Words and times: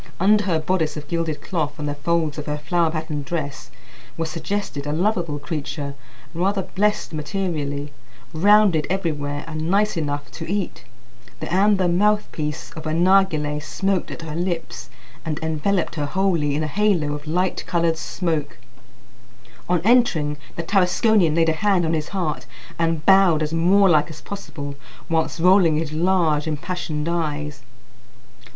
Under 0.19 0.45
her 0.45 0.57
bodice 0.57 0.97
of 0.97 1.07
gilded 1.07 1.41
cloth 1.41 1.77
and 1.77 1.87
the 1.87 1.93
folds 1.93 2.39
of 2.39 2.47
her 2.47 2.57
flower 2.57 2.89
patterned 2.89 3.23
dress 3.23 3.69
was 4.17 4.31
suggested 4.31 4.87
a 4.87 4.91
lovable 4.91 5.37
creature, 5.37 5.93
rather 6.33 6.63
blessed 6.63 7.13
materially, 7.13 7.93
rounded 8.33 8.87
everywhere, 8.89 9.43
and 9.45 9.69
nice 9.69 9.95
enough 9.95 10.31
to 10.31 10.51
eat. 10.51 10.85
The 11.39 11.53
amber 11.53 11.87
mouthpiece 11.87 12.71
of 12.71 12.87
a 12.87 12.93
narghileh 12.95 13.59
smoked 13.61 14.09
at 14.09 14.23
her 14.23 14.35
lips, 14.35 14.89
and 15.23 15.37
enveloped 15.43 15.93
her 15.93 16.07
wholly 16.07 16.55
in 16.55 16.63
a 16.63 16.67
halo 16.67 17.13
of 17.13 17.27
light 17.27 17.63
coloured 17.67 17.95
smoke. 17.99 18.57
On 19.69 19.81
entering, 19.83 20.37
the 20.55 20.63
Tarasconian 20.63 21.35
laid 21.35 21.49
a 21.49 21.53
hand 21.53 21.85
on 21.85 21.93
his 21.93 22.07
heart 22.09 22.47
and 22.79 23.05
bowed 23.05 23.43
as 23.43 23.53
Moorlike 23.53 24.09
as 24.09 24.21
possible, 24.21 24.73
whilst 25.09 25.39
rolling 25.39 25.77
his 25.77 25.91
large 25.93 26.47
impassioned 26.47 27.07
eyes. 27.07 27.61